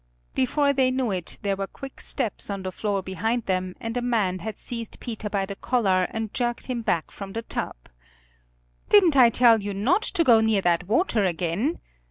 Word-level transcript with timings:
Before 0.33 0.73
they 0.73 0.89
knew 0.89 1.11
it 1.11 1.37
there 1.43 1.55
were 1.55 1.67
quick 1.67 2.01
steps 2.01 2.49
on 2.49 2.63
the 2.63 2.71
floor 2.71 3.03
behind 3.03 3.45
them 3.45 3.75
and 3.79 3.95
a 3.95 4.01
man 4.01 4.39
had 4.39 4.57
seized 4.57 4.99
Peter 4.99 5.29
by 5.29 5.45
the 5.45 5.55
collar 5.55 6.07
and 6.09 6.33
jerked 6.33 6.65
him 6.65 6.81
back 6.81 7.11
from 7.11 7.33
the 7.33 7.43
tub. 7.43 7.75
"Didn't 8.89 9.15
I 9.15 9.29
tell 9.29 9.61
you 9.61 9.75
not 9.75 10.01
to 10.01 10.23
go 10.23 10.41
near 10.41 10.63
that 10.63 10.87
water 10.87 11.23
again?" 11.25 11.81